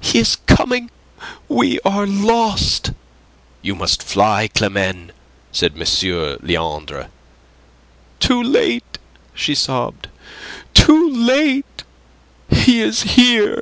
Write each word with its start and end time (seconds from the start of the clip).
"He 0.00 0.18
is 0.20 0.36
coming! 0.46 0.90
We 1.46 1.78
are 1.80 2.06
lost!" 2.06 2.92
"You 3.60 3.74
must 3.74 4.02
fly, 4.02 4.48
Climene!" 4.48 5.10
said 5.52 5.72
M. 5.74 5.84
Leandre. 6.40 7.10
"Too 8.18 8.42
late!" 8.42 8.96
she 9.34 9.54
sobbed. 9.54 10.08
"Too 10.72 11.10
late! 11.10 11.84
He 12.48 12.80
is 12.80 13.02
here." 13.02 13.60